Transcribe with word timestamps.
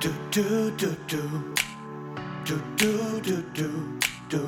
Du, 0.00 0.08
du, 0.30 0.70
du, 0.78 0.96
du. 1.08 1.18
Du, 2.46 2.54
du, 2.78 3.20
du, 3.20 3.42
du. 3.60 3.68
Du, 4.30 4.38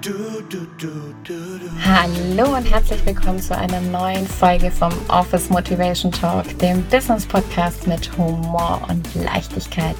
du, 0.00 0.42
du, 0.48 0.66
du, 0.76 0.88
du. 1.22 1.34
Hallo 1.84 2.56
und 2.56 2.64
herzlich 2.68 3.06
willkommen 3.06 3.40
zu 3.40 3.56
einer 3.56 3.80
neuen 3.80 4.26
Folge 4.26 4.72
vom 4.72 4.92
Office 5.06 5.48
Motivation 5.48 6.10
Talk, 6.10 6.58
dem 6.58 6.82
Business 6.86 7.24
Podcast 7.24 7.86
mit 7.86 8.10
Humor 8.18 8.80
und 8.88 9.14
Leichtigkeit. 9.14 9.94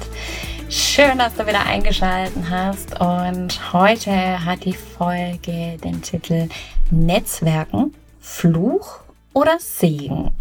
Schön, 0.67 1.17
dass 1.17 1.35
du 1.35 1.47
wieder 1.47 1.65
eingeschaltet 1.65 2.43
hast 2.49 2.99
und 2.99 3.71
heute 3.71 4.43
hat 4.43 4.65
die 4.65 4.73
Folge 4.73 5.77
den 5.81 6.01
Titel 6.01 6.49
Netzwerken, 6.91 7.93
Fluch 8.19 8.99
oder 9.33 9.57
Segen. 9.57 10.31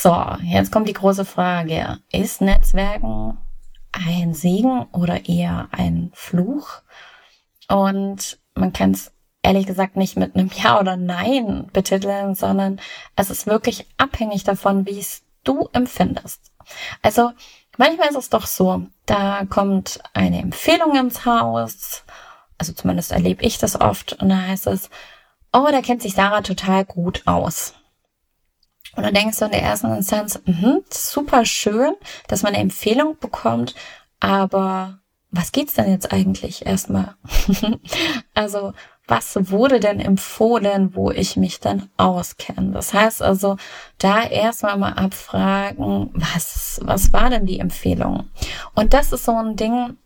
So, 0.00 0.14
jetzt 0.44 0.70
kommt 0.70 0.86
die 0.86 0.92
große 0.92 1.24
Frage. 1.24 1.98
Ist 2.12 2.40
Netzwerken 2.40 3.36
ein 3.90 4.32
Segen 4.32 4.86
oder 4.92 5.28
eher 5.28 5.70
ein 5.72 6.12
Fluch? 6.14 6.82
Und 7.68 8.38
man 8.54 8.72
kann 8.72 8.92
es 8.92 9.10
ehrlich 9.42 9.66
gesagt 9.66 9.96
nicht 9.96 10.16
mit 10.16 10.36
einem 10.36 10.50
Ja 10.62 10.78
oder 10.78 10.96
Nein 10.96 11.68
betiteln, 11.72 12.36
sondern 12.36 12.80
es 13.16 13.28
ist 13.28 13.48
wirklich 13.48 13.88
abhängig 13.96 14.44
davon, 14.44 14.86
wie 14.86 15.00
es 15.00 15.22
du 15.42 15.68
empfindest. 15.72 16.52
Also 17.02 17.32
manchmal 17.76 18.10
ist 18.10 18.18
es 18.18 18.30
doch 18.30 18.46
so, 18.46 18.86
da 19.04 19.46
kommt 19.46 19.98
eine 20.14 20.40
Empfehlung 20.40 20.94
ins 20.94 21.24
Haus, 21.24 22.04
also 22.56 22.72
zumindest 22.72 23.10
erlebe 23.10 23.42
ich 23.42 23.58
das 23.58 23.80
oft, 23.80 24.12
und 24.22 24.28
da 24.28 24.42
heißt 24.42 24.68
es, 24.68 24.90
oh, 25.52 25.66
da 25.72 25.82
kennt 25.82 26.02
sich 26.02 26.14
Sarah 26.14 26.42
total 26.42 26.84
gut 26.84 27.22
aus. 27.26 27.74
Und 28.98 29.04
dann 29.04 29.14
denkst 29.14 29.38
du 29.38 29.44
in 29.44 29.52
der 29.52 29.62
ersten 29.62 29.94
Instanz, 29.94 30.40
mh, 30.44 30.80
super 30.90 31.44
schön, 31.44 31.94
dass 32.26 32.42
man 32.42 32.52
eine 32.52 32.62
Empfehlung 32.64 33.16
bekommt, 33.20 33.76
aber 34.18 34.98
was 35.30 35.52
geht's 35.52 35.74
denn 35.74 35.88
jetzt 35.88 36.12
eigentlich 36.12 36.66
erstmal? 36.66 37.14
also, 38.34 38.72
was 39.06 39.36
wurde 39.52 39.78
denn 39.78 40.00
empfohlen, 40.00 40.96
wo 40.96 41.12
ich 41.12 41.36
mich 41.36 41.60
dann 41.60 41.88
auskenne? 41.96 42.72
Das 42.72 42.92
heißt 42.92 43.22
also, 43.22 43.56
da 43.98 44.24
erstmal 44.24 44.76
mal 44.76 44.94
abfragen, 44.94 46.10
was, 46.14 46.80
was 46.82 47.12
war 47.12 47.30
denn 47.30 47.46
die 47.46 47.60
Empfehlung? 47.60 48.28
Und 48.74 48.94
das 48.94 49.12
ist 49.12 49.26
so 49.26 49.36
ein 49.36 49.54
Ding, 49.54 49.96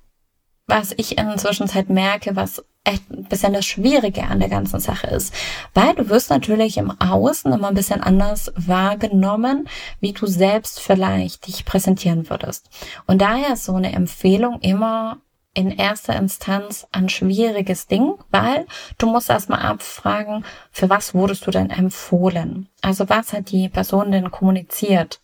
was 0.66 0.92
ich 0.98 1.16
in 1.16 1.28
der 1.28 1.38
Zwischenzeit 1.38 1.88
merke, 1.88 2.36
was 2.36 2.62
echt 2.84 3.02
das 3.08 3.64
Schwierige 3.64 4.24
an 4.24 4.40
der 4.40 4.48
ganzen 4.48 4.80
Sache 4.80 5.06
ist. 5.08 5.34
Weil 5.74 5.94
du 5.94 6.08
wirst 6.08 6.30
natürlich 6.30 6.76
im 6.76 6.90
Außen 7.00 7.52
immer 7.52 7.68
ein 7.68 7.74
bisschen 7.74 8.02
anders 8.02 8.52
wahrgenommen, 8.56 9.68
wie 10.00 10.12
du 10.12 10.26
selbst 10.26 10.80
vielleicht 10.80 11.46
dich 11.46 11.64
präsentieren 11.64 12.28
würdest. 12.28 12.68
Und 13.06 13.22
daher 13.22 13.54
ist 13.54 13.64
so 13.64 13.74
eine 13.74 13.92
Empfehlung 13.92 14.60
immer 14.60 15.18
in 15.54 15.70
erster 15.70 16.16
Instanz 16.16 16.86
ein 16.92 17.08
schwieriges 17.08 17.86
Ding, 17.86 18.14
weil 18.30 18.66
du 18.98 19.06
musst 19.06 19.28
erstmal 19.28 19.60
abfragen, 19.60 20.44
für 20.70 20.88
was 20.88 21.14
wurdest 21.14 21.46
du 21.46 21.50
denn 21.50 21.70
empfohlen? 21.70 22.68
Also 22.80 23.08
was 23.08 23.32
hat 23.32 23.50
die 23.50 23.68
Person 23.68 24.12
denn 24.12 24.30
kommuniziert? 24.30 25.20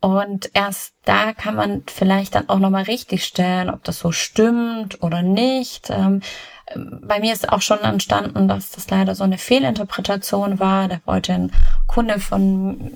Und 0.00 0.50
erst 0.54 0.94
da 1.04 1.32
kann 1.32 1.54
man 1.54 1.84
vielleicht 1.86 2.34
dann 2.34 2.48
auch 2.48 2.58
nochmal 2.58 2.84
richtig 2.84 3.24
stellen, 3.24 3.70
ob 3.70 3.84
das 3.84 4.00
so 4.00 4.10
stimmt 4.10 5.02
oder 5.02 5.22
nicht. 5.22 5.90
Bei 6.74 7.20
mir 7.20 7.32
ist 7.32 7.48
auch 7.48 7.62
schon 7.62 7.80
entstanden, 7.80 8.48
dass 8.48 8.70
das 8.70 8.88
leider 8.90 9.14
so 9.14 9.24
eine 9.24 9.38
Fehlinterpretation 9.38 10.58
war. 10.58 10.88
Da 10.88 11.00
wollte 11.04 11.32
ein 11.32 11.52
Kunde 11.86 12.18
von 12.20 12.92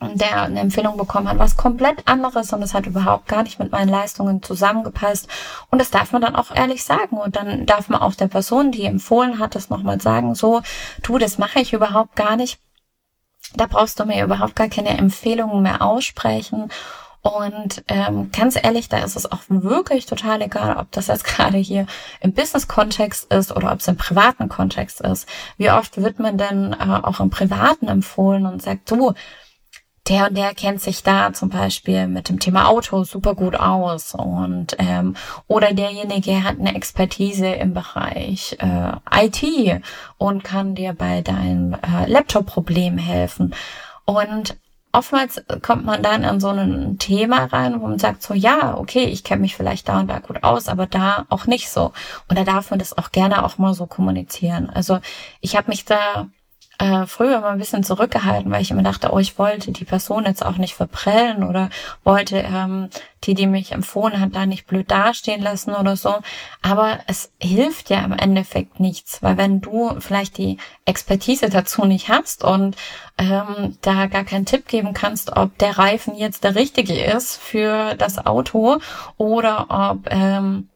der 0.00 0.42
eine 0.42 0.60
Empfehlung 0.60 0.96
bekommen 0.96 1.28
hat, 1.28 1.38
was 1.38 1.56
komplett 1.56 2.08
anderes 2.08 2.52
und 2.52 2.60
es 2.62 2.74
hat 2.74 2.86
überhaupt 2.86 3.28
gar 3.28 3.44
nicht 3.44 3.60
mit 3.60 3.70
meinen 3.70 3.88
Leistungen 3.88 4.42
zusammengepasst. 4.42 5.28
Und 5.70 5.78
das 5.78 5.90
darf 5.90 6.10
man 6.10 6.22
dann 6.22 6.34
auch 6.34 6.52
ehrlich 6.52 6.82
sagen. 6.82 7.18
Und 7.18 7.36
dann 7.36 7.66
darf 7.66 7.88
man 7.88 8.00
auch 8.00 8.14
der 8.14 8.26
Person, 8.26 8.72
die 8.72 8.84
empfohlen 8.84 9.38
hat, 9.38 9.54
das 9.54 9.70
nochmal 9.70 10.00
sagen, 10.00 10.34
so, 10.34 10.62
du, 11.02 11.18
das 11.18 11.38
mache 11.38 11.60
ich 11.60 11.72
überhaupt 11.72 12.16
gar 12.16 12.36
nicht 12.36 12.58
da 13.54 13.66
brauchst 13.66 14.00
du 14.00 14.04
mir 14.04 14.24
überhaupt 14.24 14.56
gar 14.56 14.68
keine 14.68 14.96
Empfehlungen 14.96 15.62
mehr 15.62 15.82
aussprechen. 15.82 16.70
Und 17.22 17.84
ähm, 17.86 18.32
ganz 18.32 18.56
ehrlich, 18.60 18.88
da 18.88 18.98
ist 18.98 19.14
es 19.14 19.30
auch 19.30 19.42
wirklich 19.48 20.06
total 20.06 20.42
egal, 20.42 20.76
ob 20.76 20.90
das 20.90 21.06
jetzt 21.06 21.24
gerade 21.36 21.58
hier 21.58 21.86
im 22.20 22.32
Business-Kontext 22.32 23.32
ist 23.32 23.54
oder 23.54 23.72
ob 23.72 23.78
es 23.78 23.88
im 23.88 23.96
privaten 23.96 24.48
Kontext 24.48 25.00
ist. 25.00 25.28
Wie 25.56 25.70
oft 25.70 25.96
wird 25.96 26.18
man 26.18 26.36
denn 26.36 26.72
äh, 26.72 27.00
auch 27.02 27.20
im 27.20 27.30
Privaten 27.30 27.86
empfohlen 27.86 28.46
und 28.46 28.60
sagt, 28.60 28.90
du, 28.90 29.14
der 30.08 30.28
und 30.28 30.36
der 30.36 30.52
kennt 30.52 30.80
sich 30.80 31.04
da 31.04 31.32
zum 31.32 31.48
Beispiel 31.48 32.08
mit 32.08 32.28
dem 32.28 32.40
Thema 32.40 32.68
Auto 32.68 33.04
super 33.04 33.36
gut 33.36 33.54
aus 33.54 34.14
und 34.14 34.74
ähm, 34.80 35.14
oder 35.46 35.72
derjenige 35.72 36.42
hat 36.42 36.58
eine 36.58 36.74
Expertise 36.74 37.46
im 37.46 37.72
Bereich 37.72 38.56
äh, 38.58 39.26
IT 39.26 39.80
und 40.18 40.42
kann 40.42 40.74
dir 40.74 40.92
bei 40.92 41.20
deinem 41.20 41.74
äh, 41.74 42.06
Laptop-Problem 42.10 42.98
helfen. 42.98 43.54
Und 44.04 44.56
oftmals 44.92 45.42
kommt 45.62 45.84
man 45.84 46.02
dann 46.02 46.22
in 46.22 46.40
so 46.40 46.48
ein 46.48 46.98
Thema 46.98 47.44
rein, 47.46 47.80
wo 47.80 47.86
man 47.86 47.98
sagt 47.98 48.22
so, 48.22 48.34
ja, 48.34 48.76
okay, 48.76 49.04
ich 49.04 49.24
kenne 49.24 49.40
mich 49.40 49.56
vielleicht 49.56 49.88
da 49.88 50.00
und 50.00 50.08
da 50.08 50.18
gut 50.18 50.42
aus, 50.42 50.68
aber 50.68 50.86
da 50.86 51.26
auch 51.30 51.46
nicht 51.46 51.70
so. 51.70 51.92
Und 52.28 52.38
da 52.38 52.44
darf 52.44 52.70
man 52.70 52.78
das 52.78 52.96
auch 52.96 53.10
gerne 53.10 53.44
auch 53.44 53.58
mal 53.58 53.74
so 53.74 53.86
kommunizieren. 53.86 54.70
Also 54.70 55.00
ich 55.40 55.56
habe 55.56 55.68
mich 55.68 55.84
da 55.84 56.28
äh, 56.78 57.06
früher 57.06 57.40
mal 57.40 57.50
ein 57.50 57.58
bisschen 57.58 57.84
zurückgehalten, 57.84 58.50
weil 58.50 58.62
ich 58.62 58.70
immer 58.70 58.82
dachte, 58.82 59.12
oh, 59.12 59.18
ich 59.18 59.38
wollte 59.38 59.72
die 59.72 59.84
Person 59.84 60.24
jetzt 60.24 60.44
auch 60.44 60.56
nicht 60.56 60.74
verprellen 60.74 61.44
oder 61.44 61.70
wollte 62.02 62.38
ähm, 62.38 62.88
die, 63.24 63.34
die 63.34 63.46
mich 63.46 63.72
empfohlen 63.72 64.18
hat, 64.18 64.34
da 64.34 64.46
nicht 64.46 64.66
blöd 64.66 64.90
dastehen 64.90 65.42
lassen 65.42 65.74
oder 65.74 65.96
so. 65.96 66.14
Aber 66.60 67.00
es 67.06 67.30
hilft 67.40 67.90
ja 67.90 68.04
im 68.04 68.12
Endeffekt 68.12 68.80
nichts, 68.80 69.22
weil 69.22 69.36
wenn 69.36 69.60
du 69.60 70.00
vielleicht 70.00 70.38
die 70.38 70.58
Expertise 70.84 71.48
dazu 71.50 71.84
nicht 71.84 72.08
hast 72.08 72.42
und 72.42 72.76
ähm, 73.18 73.76
da 73.82 74.06
gar 74.06 74.24
keinen 74.24 74.46
Tipp 74.46 74.66
geben 74.66 74.94
kannst, 74.94 75.36
ob 75.36 75.56
der 75.58 75.78
Reifen 75.78 76.16
jetzt 76.16 76.42
der 76.42 76.54
richtige 76.54 76.98
ist 77.04 77.36
für 77.36 77.94
das 77.94 78.26
Auto 78.26 78.78
oder 79.18 79.66
ob 79.68 80.10
ähm, 80.10 80.68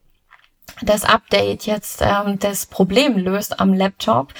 das 0.82 1.04
Update 1.04 1.64
jetzt 1.66 2.02
ähm, 2.02 2.38
das 2.38 2.66
Problem 2.66 3.16
löst 3.16 3.60
am 3.60 3.72
Laptop, 3.72 4.32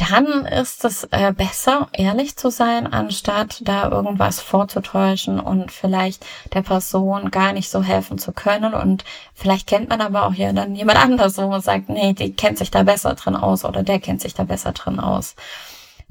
dann 0.00 0.46
ist 0.46 0.84
es 0.84 1.04
äh, 1.10 1.32
besser, 1.32 1.88
ehrlich 1.92 2.36
zu 2.36 2.50
sein, 2.50 2.92
anstatt 2.92 3.60
da 3.62 3.90
irgendwas 3.90 4.40
vorzutäuschen 4.40 5.40
und 5.40 5.72
vielleicht 5.72 6.24
der 6.52 6.62
Person 6.62 7.30
gar 7.30 7.52
nicht 7.52 7.70
so 7.70 7.82
helfen 7.82 8.18
zu 8.18 8.32
können. 8.32 8.74
Und 8.74 9.04
vielleicht 9.34 9.66
kennt 9.66 9.88
man 9.88 10.00
aber 10.00 10.26
auch 10.26 10.34
ja 10.34 10.52
dann 10.52 10.74
jemand 10.74 10.98
anders, 10.98 11.38
wo 11.38 11.48
man 11.48 11.60
sagt, 11.60 11.88
nee, 11.88 12.12
die 12.12 12.32
kennt 12.32 12.58
sich 12.58 12.70
da 12.70 12.82
besser 12.82 13.14
drin 13.14 13.36
aus 13.36 13.64
oder 13.64 13.82
der 13.82 14.00
kennt 14.00 14.20
sich 14.20 14.34
da 14.34 14.44
besser 14.44 14.72
drin 14.72 15.00
aus. 15.00 15.34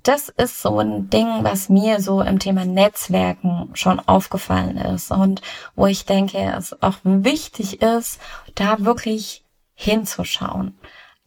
Das 0.03 0.29
ist 0.29 0.61
so 0.61 0.79
ein 0.79 1.09
Ding, 1.09 1.43
was 1.43 1.67
mir 1.67 1.99
so 1.99 2.21
im 2.21 2.37
Thema 2.37 2.63
Netzwerken 2.63 3.71
schon 3.73 3.99
aufgefallen 3.99 4.77
ist 4.77 5.09
und 5.11 5.41
wo 5.75 5.87
ich 5.87 6.05
denke, 6.05 6.37
es 6.55 6.79
auch 6.83 6.97
wichtig 7.03 7.81
ist, 7.81 8.19
da 8.53 8.77
wirklich 8.79 9.43
hinzuschauen. 9.73 10.77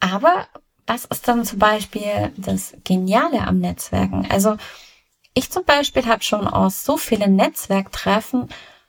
Aber 0.01 0.47
was 0.89 1.05
ist 1.05 1.29
dann 1.29 1.45
zum 1.45 1.59
Beispiel 1.59 2.33
das 2.37 2.75
Geniale 2.85 3.47
am 3.47 3.59
Netzwerken? 3.59 4.27
Also 4.31 4.57
ich 5.35 5.51
zum 5.51 5.65
Beispiel 5.65 6.07
habe 6.07 6.23
schon 6.23 6.49
aus 6.49 6.85
so 6.85 6.97
vielen 6.97 7.37
Netzwerktreffen 7.37 8.49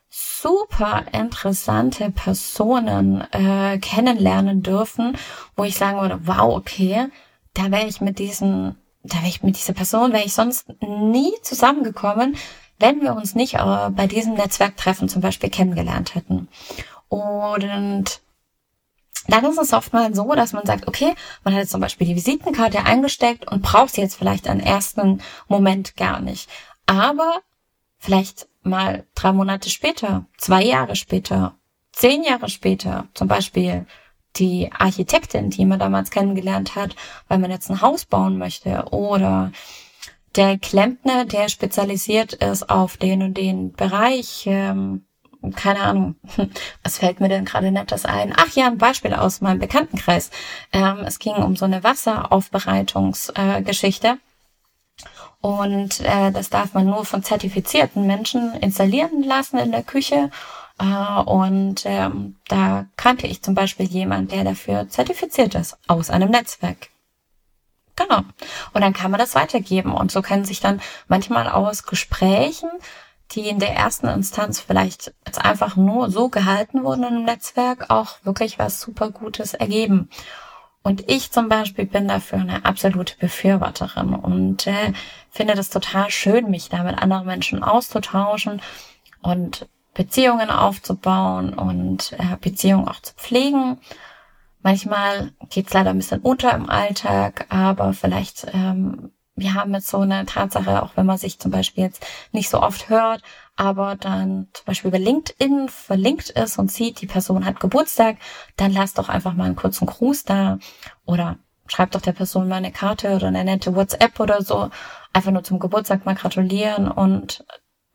super 0.10 1.04
interessante 1.12 2.10
Personen 2.10 3.22
äh, 3.32 3.78
kennenlernen 3.78 4.64
dürfen, 4.64 5.16
wo 5.56 5.64
ich 5.64 5.76
sagen 5.76 6.02
würde, 6.02 6.22
wow, 6.24 6.56
okay, 6.56 7.10
da 7.54 7.70
wäre 7.70 7.86
ich 7.88 8.02
mit 8.02 8.18
diesen, 8.18 8.76
da 9.04 9.18
wäre 9.18 9.28
ich 9.28 9.44
mit 9.44 9.58
dieser 9.58 9.74
Person, 9.74 10.14
wäre 10.14 10.26
ich 10.26 10.34
sonst 10.34 10.68
nie 10.82 11.34
zusammengekommen, 11.44 12.36
wenn 12.80 13.02
wir 13.02 13.14
uns 13.14 13.36
nicht 13.36 13.56
äh, 13.56 13.90
bei 13.92 14.08
diesem 14.08 14.34
Netzwerktreffen 14.34 15.10
zum 15.10 15.22
Beispiel 15.22 15.50
kennengelernt 15.50 16.16
hätten. 16.16 16.48
Und 17.10 18.22
dann 19.28 19.46
ist 19.46 19.60
es 19.60 19.74
oft 19.74 19.94
mal 19.94 20.14
so, 20.14 20.34
dass 20.34 20.54
man 20.54 20.66
sagt, 20.66 20.88
okay, 20.88 21.14
man 21.44 21.54
hat 21.54 21.62
jetzt 21.62 21.72
zum 21.72 21.82
Beispiel 21.82 22.08
die 22.08 22.16
Visitenkarte 22.16 22.86
eingesteckt 22.86 23.50
und 23.52 23.62
braucht 23.62 23.94
sie 23.94 24.02
jetzt 24.02 24.16
vielleicht 24.16 24.48
einen 24.48 24.62
ersten 24.62 25.22
Moment 25.48 25.96
gar 25.96 26.20
nicht. 26.20 26.50
Aber 26.86 27.42
vielleicht 27.98 28.48
mal 28.64 29.06
drei 29.16 29.32
Monate 29.34 29.70
später, 29.70 30.26
zwei 30.38 30.64
Jahre 30.64 30.96
später, 30.96 31.56
zehn 31.92 32.24
Jahre 32.24 32.50
später, 32.50 33.08
zum 33.14 33.28
Beispiel 33.28 33.86
die 34.36 34.72
Architektin, 34.72 35.50
die 35.50 35.66
man 35.66 35.80
damals 35.80 36.12
kennengelernt 36.12 36.76
hat, 36.76 36.96
weil 37.28 37.40
man 37.40 37.52
jetzt 37.52 37.70
ein 37.70 37.82
Haus 37.82 38.06
bauen 38.06 38.38
möchte 38.38 38.86
oder 38.92 39.52
der 40.36 40.58
Klempner, 40.60 41.26
der 41.26 41.50
spezialisiert 41.50 42.34
ist 42.34 42.70
auf 42.70 42.98
den 42.98 43.24
und 43.24 43.34
den 43.36 43.74
Bereich, 43.74 44.44
ähm, 44.46 45.06
keine 45.56 45.82
Ahnung, 45.82 46.16
was 46.84 46.98
fällt 47.00 47.20
mir 47.20 47.30
denn 47.30 47.46
gerade 47.46 47.72
nettes 47.72 48.06
ein? 48.06 48.34
Ach 48.36 48.50
ja, 48.56 48.68
ein 48.68 48.78
Beispiel 48.78 49.14
aus 49.14 49.42
meinem 49.42 49.60
Bekanntenkreis. 49.60 50.30
Ähm, 50.74 51.00
es 51.06 51.20
ging 51.20 51.36
um 51.36 51.56
so 51.56 51.66
eine 51.66 51.84
Wasseraufbereitungsgeschichte. 51.84 54.08
Äh, 54.08 54.18
Und 55.42 56.02
äh, 56.02 56.32
das 56.32 56.50
darf 56.50 56.74
man 56.74 56.86
nur 56.86 57.06
von 57.06 57.24
zertifizierten 57.24 58.06
Menschen 58.06 58.54
installieren 58.56 59.24
lassen 59.24 59.58
in 59.58 59.72
der 59.72 59.84
Küche. 59.84 60.30
Äh, 60.80 61.22
und 61.22 61.84
ähm, 61.86 62.36
da 62.48 62.86
kannte 62.98 63.28
ich 63.28 63.42
zum 63.42 63.56
Beispiel 63.56 63.86
jemand, 63.86 64.32
der 64.32 64.44
dafür 64.44 64.90
zertifiziert 64.90 65.56
ist, 65.56 65.78
aus 65.88 66.10
einem 66.10 66.32
Netzwerk. 66.32 66.90
Genau. 67.96 68.20
Und 68.74 68.82
dann 68.82 68.94
kann 68.94 69.12
man 69.12 69.20
das 69.20 69.36
weitergeben. 69.36 69.94
Und 69.94 70.12
so 70.12 70.22
können 70.22 70.46
sich 70.46 70.60
dann 70.62 70.82
manchmal 71.08 71.50
aus 71.50 71.84
Gesprächen, 71.84 72.70
die 73.32 73.48
in 73.48 73.60
der 73.60 73.76
ersten 73.76 74.08
Instanz 74.08 74.60
vielleicht 74.60 75.14
jetzt 75.26 75.44
einfach 75.44 75.76
nur 75.76 76.10
so 76.10 76.30
gehalten 76.30 76.84
wurden 76.84 77.04
im 77.04 77.24
Netzwerk, 77.24 77.90
auch 77.90 78.18
wirklich 78.24 78.58
was 78.58 78.82
super 78.82 79.12
Gutes 79.12 79.54
ergeben. 79.54 80.10
Und 80.82 81.10
ich 81.10 81.32
zum 81.32 81.50
Beispiel 81.50 81.86
bin 81.86 82.08
dafür 82.08 82.40
eine 82.40 82.66
absolute 82.66 83.16
Befürworterin 83.18 84.14
und 84.14 84.66
äh, 84.66 84.94
finde 85.30 85.54
das 85.54 85.70
total 85.70 86.10
schön, 86.10 86.50
mich 86.50 86.70
da 86.70 86.84
mit 86.84 86.98
anderen 86.98 87.26
Menschen 87.26 87.64
auszutauschen 87.64 88.62
und 89.22 89.68
Beziehungen 89.94 90.50
aufzubauen 90.50 91.54
und 91.54 92.14
äh, 92.14 92.38
Beziehungen 92.40 92.88
auch 92.88 93.02
zu 93.02 93.14
pflegen. 93.16 93.80
Manchmal 94.62 95.32
geht's 95.50 95.74
leider 95.74 95.90
ein 95.90 95.98
bisschen 95.98 96.22
unter 96.22 96.54
im 96.54 96.70
Alltag, 96.70 97.46
aber 97.50 97.94
vielleicht, 97.94 98.48
ähm, 98.54 99.12
wir 99.40 99.54
haben 99.54 99.74
jetzt 99.74 99.88
so 99.88 100.00
eine 100.00 100.26
Tatsache, 100.26 100.84
auch 100.84 100.92
wenn 100.96 101.06
man 101.06 101.18
sich 101.18 101.40
zum 101.40 101.52
Beispiel 101.52 101.86
jetzt 101.86 102.06
nicht 102.32 102.50
so 102.50 102.62
oft 102.62 102.90
hört, 102.90 103.22
aber 103.56 103.96
dann 103.96 104.48
zum 104.54 104.66
Beispiel 104.66 104.90
über 104.90 105.00
LinkedIn 105.00 105.70
verlinkt 105.70 106.30
ist 106.30 106.58
und 106.58 106.72
sieht, 106.72 107.02
die 107.02 107.08
Person 107.08 107.46
hat 107.46 107.60
Geburtstag, 107.60 108.18
dann 108.56 108.72
lass 108.72 108.94
doch 108.94 109.10
einfach 109.10 109.34
mal 109.34 109.46
einen 109.46 109.56
kurzen 109.56 109.86
Gruß 109.86 110.24
da 110.24 110.60
oder 111.06 111.38
schreib 111.68 111.92
doch 111.92 112.02
der 112.02 112.14
Person 112.14 112.48
mal 112.48 112.56
eine 112.56 112.72
Karte 112.72 113.16
oder 113.16 113.28
eine 113.28 113.44
nette 113.44 113.76
WhatsApp 113.76 114.20
oder 114.20 114.42
so, 114.42 114.70
einfach 115.14 115.32
nur 115.32 115.44
zum 115.44 115.60
Geburtstag 115.60 116.06
mal 116.06 116.16
gratulieren 116.16 116.90
und 116.90 117.46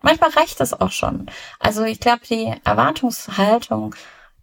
manchmal 0.03 0.31
reicht 0.31 0.61
das 0.61 0.79
auch 0.79 0.93
schon. 0.93 1.31
Also 1.59 1.85
ich 1.85 2.01
glaube, 2.01 2.21
die 2.29 2.55
Erwartungshaltung 2.65 3.95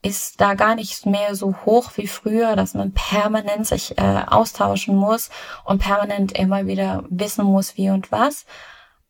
ist 0.01 0.42
da 0.42 0.56
gar 0.56 0.75
nicht 0.75 1.06
mehr 1.06 1.36
so 1.36 1.56
hoch 1.65 1.92
wie 1.95 2.07
früher, 2.07 2.56
dass 2.56 2.74
man 2.74 2.92
permanent 2.92 3.68
sich 3.68 3.98
äh, 3.98 4.24
austauschen 4.27 4.95
muss 4.95 5.30
und 5.63 5.80
permanent 5.80 6.38
immer 6.38 6.65
wieder 6.65 7.03
wissen 7.09 7.45
muss, 7.45 7.77
wie 7.77 7.89
und 7.89 8.12
was. 8.12 8.45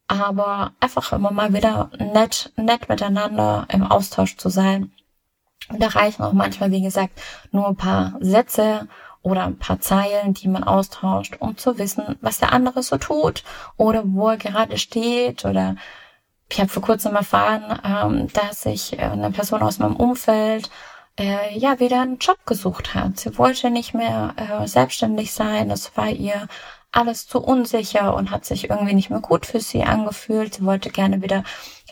Aber 0.08 0.74
einfach 0.82 1.14
immer 1.14 1.32
mal 1.32 1.54
wieder 1.54 1.90
nett, 1.98 2.52
nett 2.58 2.90
miteinander 2.90 3.66
im 3.70 3.84
Austausch 3.84 4.36
zu 4.36 4.50
sein. 4.50 4.92
Und 5.70 5.82
da 5.82 5.88
reichen 5.88 6.24
auch 6.24 6.34
manchmal, 6.34 6.72
wie 6.72 6.82
gesagt, 6.82 7.22
nur 7.52 7.68
ein 7.68 7.78
paar 7.78 8.16
Sätze 8.20 8.90
oder 9.22 9.46
ein 9.46 9.58
paar 9.58 9.80
Zeilen, 9.80 10.34
die 10.34 10.50
man 10.50 10.66
austauscht, 10.66 11.38
um 11.40 11.56
zu 11.56 11.78
wissen, 11.78 12.18
was 12.20 12.40
der 12.40 12.52
andere 12.52 12.84
so 12.84 12.98
tut 12.98 13.44
oder 13.78 14.04
wo 14.06 14.30
er 14.30 14.38
gerade 14.38 14.78
steht 14.78 15.46
oder 15.46 15.76
ich 16.52 16.60
habe 16.60 16.70
vor 16.70 16.84
kurzem 16.84 17.16
erfahren, 17.16 17.80
ähm, 17.84 18.28
dass 18.34 18.64
sich 18.64 18.94
äh, 18.94 19.04
eine 19.04 19.32
Person 19.32 19.62
aus 19.62 19.80
meinem 19.80 19.96
Umfeld 19.96 20.70
äh, 21.18 21.58
ja 21.58 21.80
wieder 21.80 22.02
einen 22.02 22.18
Job 22.18 22.46
gesucht 22.46 22.94
hat. 22.94 23.20
Sie 23.20 23.38
wollte 23.38 23.70
nicht 23.70 23.94
mehr 23.94 24.34
äh, 24.36 24.68
selbstständig 24.68 25.32
sein. 25.32 25.72
Es 25.72 25.96
war 25.96 26.10
ihr 26.10 26.48
alles 26.92 27.28
zu 27.28 27.40
unsicher 27.40 28.14
und 28.16 28.32
hat 28.32 28.44
sich 28.46 28.70
irgendwie 28.70 28.94
nicht 28.94 29.10
mehr 29.10 29.22
gut 29.22 29.46
für 29.46 29.62
sie 29.62 29.84
angefühlt. 29.84 30.56
Sie 30.56 30.66
wollte 30.66 30.90
gerne 30.90 31.22
wieder 31.22 31.44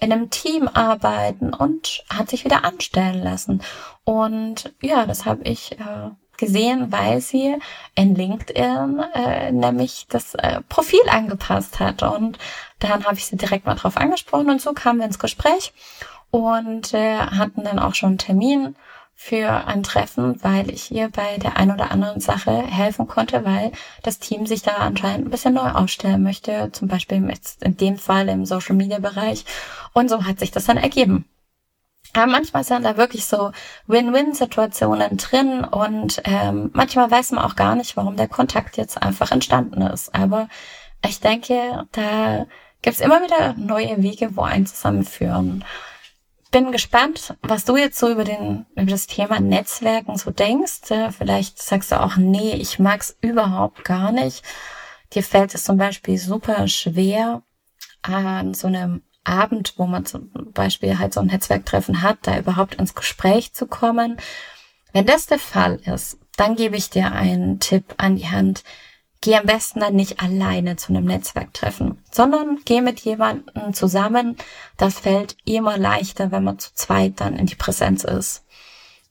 in 0.02 0.12
einem 0.12 0.30
Team 0.30 0.68
arbeiten 0.68 1.54
und 1.54 2.04
hat 2.10 2.30
sich 2.30 2.44
wieder 2.44 2.66
anstellen 2.66 3.24
lassen. 3.24 3.62
Und 4.04 4.74
ja, 4.82 5.06
das 5.06 5.26
habe 5.26 5.44
ich 5.44 5.80
äh, 5.80 6.10
gesehen, 6.40 6.92
weil 6.92 7.22
sie 7.22 7.56
in 7.96 8.16
LinkedIn 8.16 9.04
äh, 9.14 9.52
nämlich 9.52 10.08
das 10.10 10.36
äh, 10.36 10.62
Profil 10.70 11.02
angepasst 11.10 11.80
hat. 11.80 12.04
Und 12.04 12.38
dann 12.80 13.06
habe 13.06 13.16
ich 13.16 13.26
sie 13.26 13.38
direkt 13.38 13.66
mal 13.66 13.76
drauf 13.76 13.98
angesprochen 13.98 14.50
und 14.50 14.62
so 14.62 14.74
kamen 14.74 15.00
wir 15.00 15.06
ins 15.06 15.20
Gespräch 15.20 15.74
und 16.32 16.94
äh, 16.94 17.18
hatten 17.18 17.64
dann 17.64 17.80
auch 17.80 17.96
schon 17.96 18.10
einen 18.10 18.18
Termin 18.18 18.76
für 19.22 19.68
ein 19.68 19.84
Treffen, 19.84 20.42
weil 20.44 20.72
ich 20.72 20.92
ihr 20.92 21.10
bei 21.10 21.38
der 21.40 21.58
ein 21.58 21.72
oder 21.72 21.92
anderen 21.92 22.22
Sache 22.22 22.52
helfen 22.52 23.06
konnte, 23.06 23.44
weil 23.44 23.74
das 24.02 24.20
Team 24.20 24.48
sich 24.48 24.62
da 24.62 24.76
anscheinend 24.78 25.28
ein 25.28 25.30
bisschen 25.30 25.56
neu 25.56 25.72
aufstellen 25.72 26.24
möchte, 26.24 26.70
zum 26.72 26.88
Beispiel 26.88 27.28
jetzt 27.30 27.62
in 27.62 27.76
dem 27.76 27.98
Fall 27.98 28.30
im 28.30 28.46
Social 28.46 28.78
Media 28.78 29.00
Bereich. 29.00 29.44
Und 29.92 30.10
so 30.10 30.24
hat 30.24 30.40
sich 30.40 30.52
das 30.52 30.66
dann 30.66 30.78
ergeben. 30.78 31.26
Aber 32.14 32.28
manchmal 32.28 32.64
sind 32.64 32.84
da 32.84 32.98
wirklich 32.98 33.26
so 33.26 33.52
Win-Win-Situationen 33.88 35.18
drin 35.18 35.64
und 35.64 36.22
ähm, 36.26 36.72
manchmal 36.74 37.10
weiß 37.12 37.32
man 37.32 37.46
auch 37.46 37.56
gar 37.56 37.76
nicht, 37.76 37.96
warum 37.98 38.16
der 38.16 38.28
Kontakt 38.28 38.78
jetzt 38.78 39.02
einfach 39.02 39.32
entstanden 39.32 39.82
ist. 39.82 40.14
Aber 40.16 40.48
ich 41.06 41.20
denke, 41.20 41.88
da 41.92 42.46
gibt's 42.82 43.00
immer 43.00 43.22
wieder 43.22 43.54
neue 43.58 44.02
Wege, 44.02 44.36
wo 44.36 44.42
einen 44.42 44.66
zusammenführen. 44.66 45.64
Bin 46.52 46.72
gespannt, 46.72 47.36
was 47.44 47.66
du 47.66 47.78
jetzt 47.78 48.00
so 48.00 48.10
über 48.10 48.24
den 48.24 48.66
über 48.76 48.90
das 48.90 49.06
Thema 49.06 49.40
Netzwerken 49.40 50.18
so 50.18 50.32
denkst. 50.32 50.92
Vielleicht 51.16 51.62
sagst 51.62 51.92
du 51.92 52.02
auch, 52.02 52.18
nee, 52.18 52.54
ich 52.54 52.80
mag's 52.80 53.16
überhaupt 53.22 53.86
gar 53.86 54.12
nicht. 54.12 54.44
Dir 55.14 55.22
fällt 55.22 55.54
es 55.54 55.64
zum 55.64 55.78
Beispiel 55.78 56.18
super 56.18 56.68
schwer, 56.68 57.44
an 58.02 58.54
so 58.54 58.68
einem 58.68 59.04
Abend, 59.24 59.74
wo 59.78 59.86
man 59.86 60.06
zum 60.06 60.32
Beispiel 60.54 60.98
halt 61.00 61.14
so 61.14 61.20
ein 61.20 61.28
Netzwerktreffen 61.28 62.02
hat, 62.02 62.20
da 62.24 62.38
überhaupt 62.38 62.76
ins 62.76 62.96
Gespräch 62.96 63.54
zu 63.54 63.68
kommen. 63.68 64.18
Wenn 64.94 65.06
das 65.06 65.28
der 65.28 65.40
Fall 65.40 65.76
ist, 65.86 66.18
dann 66.38 66.56
gebe 66.56 66.78
ich 66.78 66.90
dir 66.90 67.12
einen 67.12 67.60
Tipp 67.60 67.96
an 67.98 68.16
die 68.16 68.30
Hand. 68.30 68.64
Geh 69.22 69.36
am 69.36 69.46
besten 69.46 69.82
dann 69.82 69.96
nicht 69.96 70.22
alleine 70.22 70.78
zu 70.78 70.94
einem 70.94 71.04
Netzwerktreffen, 71.04 72.02
sondern 72.10 72.60
geh 72.64 72.80
mit 72.80 73.02
jemandem 73.02 73.74
zusammen. 73.74 74.38
Das 74.78 75.00
fällt 75.00 75.36
immer 75.44 75.78
leichter, 75.78 76.32
wenn 76.32 76.46
man 76.46 76.58
zu 76.58 76.74
zweit 76.74 77.20
dann 77.20 77.36
in 77.36 77.46
die 77.46 77.56
Präsenz 77.56 78.06
ist. 78.06 78.46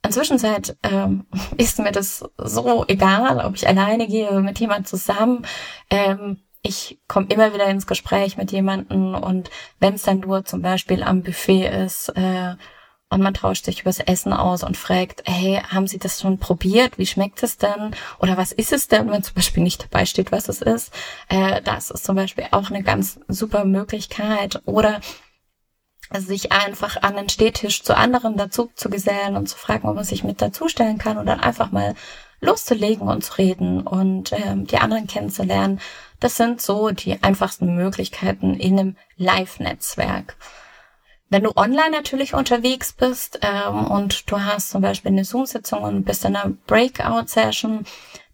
Inzwischen 0.03 0.41
ähm, 0.85 1.27
ist 1.59 1.79
mir 1.79 1.93
das 1.93 2.25
so 2.39 2.85
egal, 2.89 3.45
ob 3.45 3.55
ich 3.57 3.69
alleine 3.69 4.07
gehe 4.07 4.31
oder 4.31 4.41
mit 4.41 4.59
jemand 4.59 4.89
zusammen. 4.89 5.47
Ähm, 5.91 6.39
ich 6.63 6.99
komme 7.09 7.27
immer 7.29 7.55
wieder 7.55 7.67
ins 7.67 7.87
Gespräch 7.87 8.37
mit 8.37 8.53
jemandem 8.53 9.15
und 9.15 9.51
wenn 9.81 9.95
es 9.95 10.03
dann 10.03 10.21
nur 10.21 10.45
zum 10.45 10.63
Beispiel 10.63 11.03
am 11.03 11.23
Buffet 11.23 11.67
ist 11.85 12.11
äh, 12.11 12.57
und 13.11 13.23
man 13.23 13.35
tauscht 13.35 13.65
sich 13.65 13.81
übers 13.81 14.01
Essen 14.01 14.33
aus 14.33 14.63
und 14.63 14.77
fragt, 14.77 15.23
hey, 15.25 15.63
haben 15.69 15.87
Sie 15.87 15.99
das 15.99 16.21
schon 16.21 16.39
probiert? 16.39 16.99
Wie 16.99 17.07
schmeckt 17.07 17.43
es 17.43 17.57
denn? 17.57 17.95
Oder 18.19 18.37
was 18.37 18.53
ist 18.53 18.73
es 18.73 18.89
denn, 18.89 19.11
wenn 19.11 19.23
zum 19.23 19.35
Beispiel 19.35 19.63
nicht 19.63 19.83
dabei 19.83 20.05
steht, 20.05 20.31
was 20.31 20.49
es 20.49 20.61
ist? 20.61 20.93
Äh, 21.29 21.63
das 21.63 21.91
ist 21.91 22.05
zum 22.05 22.17
Beispiel 22.17 22.45
auch 22.51 22.69
eine 22.71 22.83
ganz 22.83 23.19
super 23.29 23.65
Möglichkeit. 23.65 24.61
Oder 24.67 25.01
sich 26.17 26.53
einfach 26.53 27.03
an 27.03 27.17
den 27.17 27.29
Stehtisch 27.29 27.83
zu 27.83 27.97
anderen 27.97 28.37
dazu 28.37 28.71
zu 28.75 28.91
gesellen 28.91 29.37
und 29.37 29.49
zu 29.49 29.57
fragen, 29.57 29.89
ob 29.89 29.95
man 29.95 30.05
sich 30.05 30.25
mit 30.25 30.41
dazustellen 30.41 30.99
kann 30.99 31.19
oder 31.19 31.43
einfach 31.43 31.71
mal 31.71 31.95
loszulegen 32.41 33.09
und 33.09 33.25
zu 33.25 33.39
reden 33.39 33.83
und 33.83 34.33
ähm, 34.33 34.67
die 34.67 34.79
anderen 34.79 35.07
kennenzulernen. 35.07 35.81
Das 36.21 36.37
sind 36.37 36.61
so 36.61 36.91
die 36.91 37.23
einfachsten 37.23 37.75
Möglichkeiten 37.77 38.55
in 38.55 38.79
einem 38.79 38.97
Live-Netzwerk. 39.17 40.37
Wenn 41.31 41.45
du 41.45 41.53
online 41.57 41.91
natürlich 41.91 42.35
unterwegs 42.35 42.93
bist 42.93 43.41
ähm, 43.43 43.87
und 43.87 44.31
du 44.31 44.41
hast 44.41 44.71
zum 44.71 44.81
Beispiel 44.81 45.11
eine 45.11 45.25
Zoom-Sitzung 45.25 45.83
und 45.83 46.05
bist 46.05 46.25
in 46.25 46.37
einer 46.37 46.55
Breakout-Session, 46.67 47.85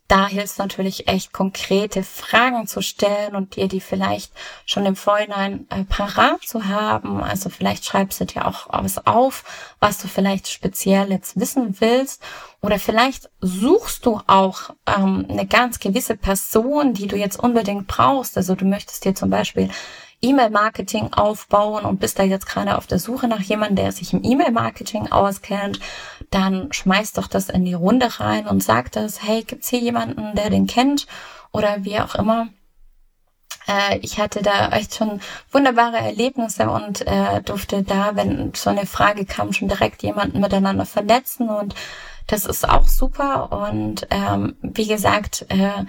da 0.07 0.29
hilft 0.29 0.59
natürlich 0.59 1.09
echt 1.09 1.33
konkrete 1.33 2.03
Fragen 2.03 2.67
zu 2.67 2.83
stellen 2.83 3.35
und 3.35 3.57
dir 3.57 3.69
die 3.69 3.81
vielleicht 3.81 4.33
schon 4.67 4.85
im 4.85 4.97
Vorhinein 4.97 5.67
äh, 5.71 5.85
parat 5.85 6.43
zu 6.43 6.67
haben. 6.67 7.23
Also 7.23 7.49
vielleicht 7.49 7.87
schreibst 7.87 8.21
du 8.21 8.27
dir 8.27 8.47
auch 8.47 8.67
was 8.71 9.07
auf, 9.07 9.45
was 9.81 9.99
du 9.99 10.09
vielleicht 10.09 10.49
speziell 10.49 11.11
jetzt 11.11 11.41
wissen 11.41 11.81
willst. 11.81 12.23
Oder 12.61 12.79
vielleicht 12.79 13.31
suchst 13.41 14.05
du 14.05 14.21
auch 14.27 14.71
ähm, 14.87 15.27
eine 15.29 15.47
ganz 15.47 15.81
gewisse 15.81 16.17
Person, 16.17 16.93
die 16.93 17.07
du 17.07 17.17
jetzt 17.17 17.39
unbedingt 17.39 17.87
brauchst. 17.87 18.37
Also 18.37 18.55
du 18.55 18.67
möchtest 18.67 19.05
dir 19.07 19.15
zum 19.15 19.31
Beispiel 19.31 19.71
E-Mail-Marketing 20.25 21.13
aufbauen 21.13 21.85
und 21.85 22.01
bist 22.01 22.19
da 22.19 22.23
jetzt 22.23 22.47
gerade 22.47 22.77
auf 22.77 22.87
der 22.87 22.99
Suche 22.99 23.29
nach 23.29 23.41
jemandem, 23.41 23.77
der 23.77 23.93
sich 23.93 24.13
im 24.13 24.25
E-Mail-Marketing 24.25 25.13
auskennt, 25.13 25.81
dann 26.31 26.73
schmeiß 26.73 27.13
doch 27.13 27.27
das 27.27 27.49
in 27.51 27.65
die 27.65 27.75
Runde 27.75 28.21
rein 28.21 28.47
und 28.47 28.63
sag 28.63 28.93
das, 28.93 29.23
hey, 29.23 29.43
gibt's 29.43 29.69
hier 29.69 29.81
jemanden, 29.81 30.35
der 30.35 30.51
den 30.51 30.67
kennt 30.67 31.07
oder 31.53 31.85
wie 31.85 32.01
auch 32.01 32.15
immer. 32.15 32.49
Äh, 33.69 33.99
ich 33.99 34.19
hatte 34.19 34.43
da 34.43 34.71
echt 34.71 34.95
schon 34.95 35.21
wunderbare 35.53 35.99
Erlebnisse 35.99 36.69
und 36.69 37.07
äh, 37.07 37.43
durfte 37.43 37.83
da, 37.83 38.17
wenn 38.17 38.53
so 38.55 38.71
eine 38.71 38.87
Frage 38.87 39.25
kam, 39.25 39.53
schon 39.53 39.69
direkt 39.69 40.03
jemanden 40.03 40.41
miteinander 40.41 40.87
vernetzen 40.87 41.49
und 41.49 41.75
das 42.27 42.47
ist 42.47 42.67
auch 42.67 42.89
super 42.89 43.53
und 43.53 44.07
ähm, 44.11 44.57
wie 44.63 44.87
gesagt, 44.87 45.47
äh, 45.51 45.85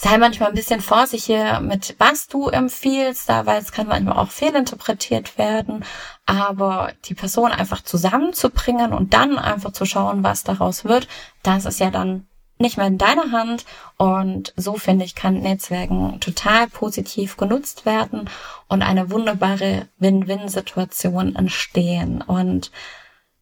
sei 0.00 0.16
manchmal 0.16 0.48
ein 0.48 0.54
bisschen 0.54 0.80
vorsichtig 0.80 1.38
mit 1.60 1.94
was 1.98 2.26
du 2.26 2.48
empfiehlst, 2.48 3.28
da, 3.28 3.44
weil 3.44 3.60
es 3.60 3.70
kann 3.70 3.86
manchmal 3.86 4.16
auch 4.16 4.30
fehlinterpretiert 4.30 5.36
werden. 5.36 5.84
Aber 6.24 6.92
die 7.04 7.14
Person 7.14 7.52
einfach 7.52 7.82
zusammenzubringen 7.82 8.94
und 8.94 9.12
dann 9.12 9.38
einfach 9.38 9.72
zu 9.72 9.84
schauen, 9.84 10.24
was 10.24 10.42
daraus 10.42 10.84
wird, 10.86 11.06
das 11.42 11.66
ist 11.66 11.80
ja 11.80 11.90
dann 11.90 12.26
nicht 12.56 12.78
mehr 12.78 12.86
in 12.86 12.96
deiner 12.96 13.30
Hand. 13.30 13.66
Und 13.98 14.54
so 14.56 14.76
finde 14.76 15.04
ich, 15.04 15.14
kann 15.14 15.40
Netzwerken 15.40 16.18
total 16.20 16.66
positiv 16.68 17.36
genutzt 17.36 17.84
werden 17.84 18.30
und 18.68 18.82
eine 18.82 19.10
wunderbare 19.10 19.88
Win-Win-Situation 19.98 21.36
entstehen. 21.36 22.22
Und 22.22 22.70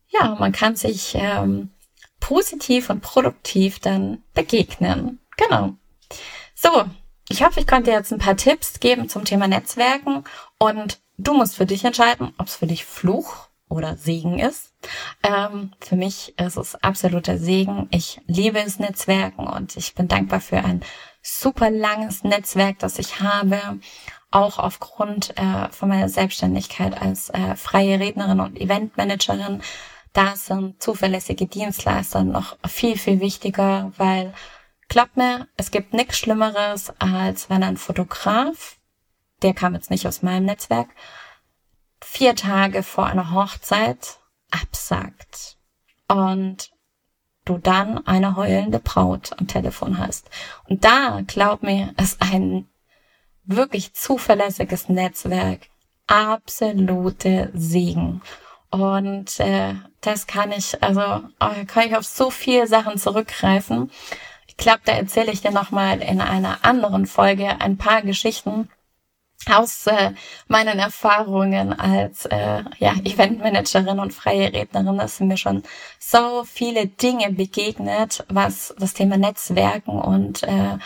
ja, 0.09 0.35
man 0.41 0.51
kann 0.51 0.75
sich 0.75 1.15
ähm, 1.15 1.71
positiv 2.19 2.91
und 2.91 3.01
produktiv 3.01 3.79
dann 3.79 4.25
begegnen. 4.35 5.21
Genau. 5.37 5.75
So, 6.61 6.87
ich 7.29 7.45
hoffe, 7.45 7.61
ich 7.61 7.69
konnte 7.69 7.93
jetzt 7.93 8.13
ein 8.13 8.19
paar 8.19 8.37
Tipps 8.37 8.81
geben 8.81 9.09
zum 9.09 9.25
Thema 9.25 9.47
Netzwerken 9.47 10.25
und 10.59 10.99
du 11.17 11.33
musst 11.33 11.55
für 11.55 11.67
dich 11.67 11.85
entscheiden, 11.85 12.35
ob 12.37 12.49
es 12.49 12.57
für 12.57 12.67
dich 12.67 12.85
Fluch 12.85 13.47
oder 13.69 13.97
Segen 13.97 14.41
ist. 14.41 14.75
Ähm, 15.23 15.71
für 15.79 15.95
mich 15.95 16.37
ist 16.37 16.57
es 16.57 16.75
absoluter 16.83 17.39
Segen. 17.39 17.87
Ich 17.93 18.21
liebe 18.27 18.59
es 18.59 18.81
Netzwerken 18.81 19.47
und 19.47 19.77
ich 19.77 19.95
bin 19.95 20.09
dankbar 20.09 20.41
für 20.41 20.57
ein 20.57 20.83
super 21.23 21.71
langes 21.71 22.25
Netzwerk, 22.25 22.81
das 22.81 22.99
ich 22.99 23.21
habe, 23.21 23.79
auch 24.33 24.59
aufgrund 24.59 25.39
äh, 25.39 25.69
von 25.71 25.89
meiner 25.89 26.09
Selbstständigkeit 26.09 27.01
als 27.01 27.31
äh, 27.31 27.55
freie 27.55 28.01
Rednerin 28.01 28.41
und 28.41 28.61
Eventmanagerin. 28.61 29.63
Da 30.13 30.35
sind 30.35 30.83
zuverlässige 30.83 31.47
Dienstleister 31.47 32.25
noch 32.25 32.57
viel, 32.67 32.99
viel 32.99 33.21
wichtiger, 33.21 33.93
weil 33.97 34.35
glaubt 34.89 35.17
mir, 35.17 35.49
es 35.57 35.71
gibt 35.71 35.93
nichts 35.93 36.19
Schlimmeres, 36.19 36.93
als 36.99 37.51
wenn 37.51 37.63
ein 37.63 37.77
Fotograf, 37.77 38.79
der 39.43 39.55
kam 39.55 39.75
jetzt 39.75 39.91
nicht 39.91 40.07
aus 40.07 40.23
meinem 40.23 40.47
Netzwerk, 40.47 40.89
vier 42.01 42.35
Tage 42.35 42.83
vor 42.83 43.07
einer 43.07 43.33
Hochzeit 43.33 44.19
absagt 44.51 45.57
und 46.09 46.71
du 47.45 47.59
dann 47.59 48.07
eine 48.07 48.37
heulende 48.37 48.79
Braut 48.79 49.33
am 49.39 49.47
Telefon 49.47 49.99
hast. 49.99 50.31
Und 50.69 50.85
da, 50.85 51.23
glaub 51.27 51.63
mir, 51.63 51.95
ist 52.01 52.21
ein 52.21 52.69
wirklich 53.45 53.95
zuverlässiges 53.95 54.89
Netzwerk 54.89 55.69
absolute 56.07 57.51
Segen. 57.55 58.23
Und 58.71 59.41
äh, 59.41 59.75
das 60.01 60.27
kann 60.27 60.53
ich, 60.53 60.83
also 60.83 61.01
äh, 61.41 61.65
kann 61.67 61.87
ich 61.87 61.97
auf 61.97 62.05
so 62.05 62.31
viele 62.31 62.67
Sachen 62.67 62.99
zurückgreifen. 62.99 63.91
Glaube, 64.59 64.81
da 64.85 64.93
erzähle 64.93 65.33
ich 65.33 65.41
dir 65.41 65.53
nochmal 65.53 66.03
in 66.03 66.21
einer 66.21 66.65
anderen 66.65 67.07
Folge 67.07 67.61
ein 67.61 67.79
paar 67.79 68.03
Geschichten, 68.03 68.69
aus 69.47 69.87
äh, 69.87 70.13
meinen 70.49 70.79
Erfahrungen 70.79 71.73
als 71.79 72.27
äh, 72.27 72.65
ja, 72.79 72.93
Eventmanagerin 73.05 74.01
und 74.01 74.13
freie 74.13 74.53
Rednerin 74.53 74.99
ist 74.99 75.21
mir 75.21 75.37
schon 75.37 75.63
so 75.99 76.45
viele 76.45 76.87
Dinge 76.87 77.33
begegnet, 77.33 78.25
was 78.29 78.75
das 78.79 78.95
Thema 78.95 79.17
Netzwerken 79.17 80.01
und 80.01 80.43
äh, 80.43 80.79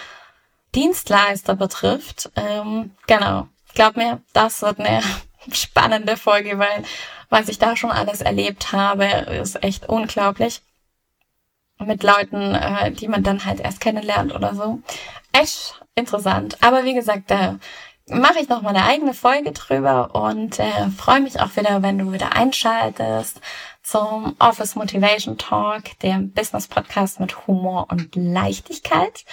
Dienstleister 0.74 1.56
betrifft. 1.56 2.30
Ähm, 2.36 2.92
genau, 3.06 3.48
glaub 3.74 3.96
mir, 3.96 4.20
das 4.32 4.62
wird 4.62 4.78
eine 4.80 5.02
spannende 5.52 6.16
Folge, 6.16 6.58
weil 6.58 6.84
was 7.30 7.48
ich 7.48 7.58
da 7.58 7.76
schon 7.76 7.90
alles 7.90 8.20
erlebt 8.20 8.72
habe, 8.72 9.04
ist 9.06 9.62
echt 9.64 9.88
unglaublich. 9.88 10.60
Mit 11.78 12.02
Leuten, 12.02 12.54
äh, 12.54 12.92
die 12.92 13.08
man 13.08 13.22
dann 13.22 13.44
halt 13.44 13.60
erst 13.60 13.80
kennenlernt 13.80 14.34
oder 14.34 14.54
so. 14.54 14.80
Echt 15.32 15.80
interessant. 15.94 16.58
Aber 16.60 16.84
wie 16.84 16.94
gesagt, 16.94 17.30
da 17.30 17.58
mache 18.08 18.40
ich 18.40 18.48
noch 18.48 18.62
mal 18.62 18.70
eine 18.70 18.84
eigene 18.84 19.14
Folge 19.14 19.52
drüber 19.52 20.14
und 20.14 20.58
äh, 20.58 20.88
freue 20.96 21.20
mich 21.20 21.40
auch 21.40 21.56
wieder, 21.56 21.82
wenn 21.82 21.98
du 21.98 22.12
wieder 22.12 22.34
einschaltest 22.34 23.40
zum 23.82 24.36
Office 24.38 24.76
Motivation 24.76 25.38
Talk, 25.38 25.98
dem 26.00 26.32
Business 26.32 26.68
Podcast 26.68 27.20
mit 27.20 27.46
Humor 27.46 27.88
und 27.90 28.14
Leichtigkeit. 28.14 29.24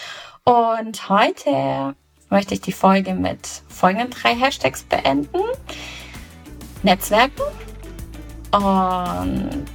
Und 0.44 1.10
heute 1.10 1.96
möchte 2.30 2.54
ich 2.54 2.62
die 2.62 2.72
Folge 2.72 3.14
mit 3.14 3.48
folgenden 3.68 4.12
drei 4.12 4.36
Hashtags 4.36 4.84
beenden. 4.84 5.40
Netzwerken 6.82 7.44
und 8.52 9.68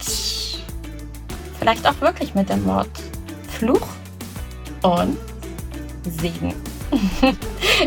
vielleicht 1.64 1.86
auch 1.86 1.98
wirklich 2.02 2.34
mit 2.34 2.50
dem 2.50 2.66
Wort 2.66 2.90
Fluch 3.48 3.86
und 4.82 5.16
Segen. 6.20 6.52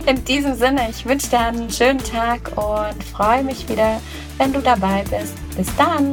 In 0.08 0.26
diesem 0.26 0.56
Sinne, 0.56 0.90
ich 0.90 1.06
wünsche 1.06 1.30
dir 1.30 1.40
einen 1.40 1.70
schönen 1.70 2.00
Tag 2.00 2.52
und 2.56 3.04
freue 3.04 3.44
mich 3.44 3.70
wieder, 3.70 4.02
wenn 4.40 4.52
du 4.52 4.62
dabei 4.62 5.04
bist. 5.04 5.36
Bis 5.56 5.68
dann! 5.76 6.12